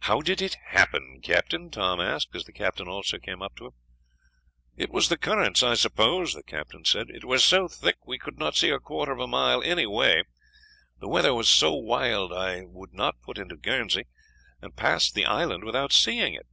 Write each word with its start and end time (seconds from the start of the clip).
"How 0.00 0.22
did 0.22 0.42
it 0.42 0.56
happen, 0.70 1.20
captain?" 1.22 1.70
Tom 1.70 2.00
asked, 2.00 2.34
as 2.34 2.46
the 2.46 2.52
captain 2.52 2.88
also 2.88 3.16
came 3.20 3.42
up 3.42 3.54
to 3.58 3.66
him. 3.66 3.70
"It 4.76 4.90
was 4.90 5.08
the 5.08 5.16
currents, 5.16 5.62
I 5.62 5.74
suppose," 5.74 6.34
the 6.34 6.42
captain 6.42 6.84
said; 6.84 7.10
"it 7.10 7.24
was 7.24 7.44
so 7.44 7.68
thick 7.68 7.94
we 8.04 8.18
could 8.18 8.38
not 8.38 8.56
see 8.56 8.70
a 8.70 8.80
quarter 8.80 9.12
of 9.12 9.20
a 9.20 9.28
mile 9.28 9.62
any 9.62 9.86
way. 9.86 10.24
The 10.98 11.06
weather 11.06 11.32
was 11.32 11.48
so 11.48 11.72
wild 11.74 12.32
I 12.32 12.64
would 12.64 12.92
not 12.92 13.22
put 13.22 13.38
into 13.38 13.54
Guernsey, 13.56 14.06
and 14.60 14.74
passed 14.74 15.14
the 15.14 15.26
island 15.26 15.62
without 15.62 15.92
seeing 15.92 16.34
it. 16.34 16.46